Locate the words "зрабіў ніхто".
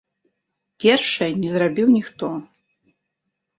1.53-2.33